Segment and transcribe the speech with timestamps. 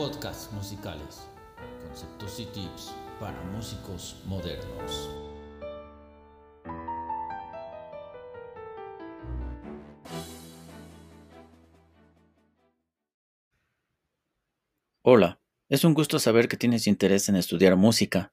[0.00, 1.28] Podcasts musicales,
[1.86, 5.10] conceptos y tips para músicos modernos.
[15.02, 15.38] Hola,
[15.68, 18.32] es un gusto saber que tienes interés en estudiar música.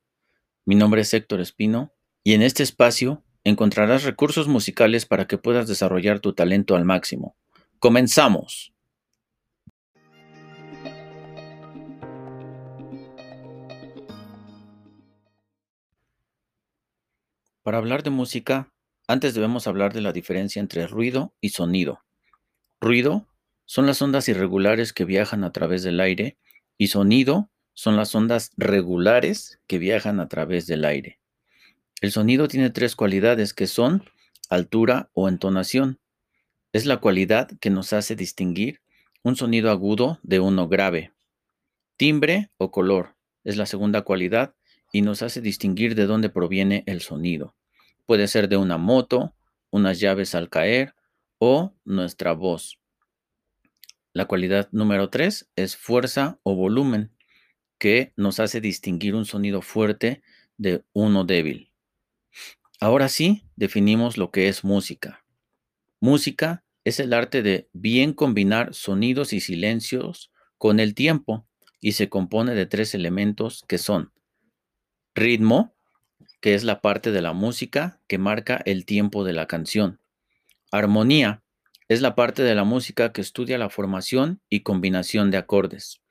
[0.64, 1.94] Mi nombre es Héctor Espino
[2.24, 7.36] y en este espacio encontrarás recursos musicales para que puedas desarrollar tu talento al máximo.
[7.80, 8.77] ¡Comenzamos!
[17.68, 18.72] Para hablar de música,
[19.10, 22.00] antes debemos hablar de la diferencia entre ruido y sonido.
[22.80, 23.28] Ruido
[23.66, 26.38] son las ondas irregulares que viajan a través del aire
[26.78, 31.20] y sonido son las ondas regulares que viajan a través del aire.
[32.00, 34.06] El sonido tiene tres cualidades que son
[34.50, 36.00] altura o entonación.
[36.72, 38.80] Es la cualidad que nos hace distinguir
[39.24, 41.12] un sonido agudo de uno grave.
[41.98, 44.56] Timbre o color es la segunda cualidad
[44.92, 47.56] y nos hace distinguir de dónde proviene el sonido.
[48.06, 49.34] Puede ser de una moto,
[49.70, 50.96] unas llaves al caer
[51.40, 52.80] o nuestra voz.
[54.14, 57.12] La cualidad número tres es fuerza o volumen,
[57.78, 60.24] que nos hace distinguir un sonido fuerte
[60.58, 61.72] de uno débil.
[62.80, 65.24] Ahora sí, definimos lo que es música.
[66.00, 71.46] Música es el arte de bien combinar sonidos y silencios con el tiempo
[71.82, 74.12] y se compone de tres elementos que son
[75.18, 75.76] ritmo,
[76.40, 80.00] que es la parte de la música que marca el tiempo de la canción.
[80.72, 81.44] Armonía
[81.90, 86.02] es la parte de la música que estudia la formación y combinación de acordes.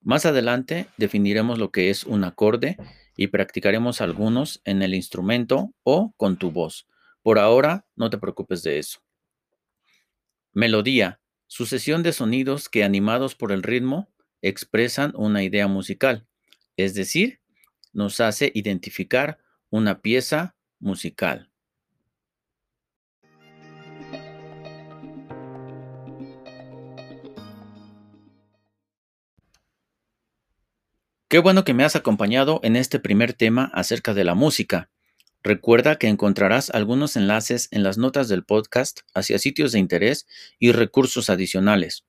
[0.00, 2.76] Más adelante definiremos lo que es un acorde
[3.16, 6.86] y practicaremos algunos en el instrumento o con tu voz.
[7.22, 9.00] Por ahora, no te preocupes de eso.
[10.52, 14.08] Melodía, sucesión de sonidos que animados por el ritmo
[14.42, 16.26] expresan una idea musical,
[16.76, 17.37] es decir,
[17.98, 19.38] nos hace identificar
[19.70, 21.50] una pieza musical.
[31.28, 34.90] Qué bueno que me has acompañado en este primer tema acerca de la música.
[35.42, 40.28] Recuerda que encontrarás algunos enlaces en las notas del podcast hacia sitios de interés
[40.60, 42.04] y recursos adicionales.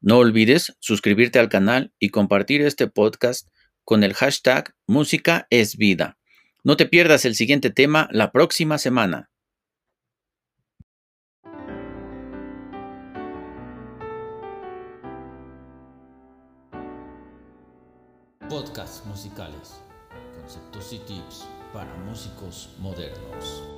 [0.00, 3.48] No olvides suscribirte al canal y compartir este podcast
[3.84, 6.18] con el hashtag Música es Vida.
[6.62, 9.30] No te pierdas el siguiente tema la próxima semana.
[18.48, 19.80] Podcasts musicales,
[20.40, 23.73] conceptos y tips para músicos modernos.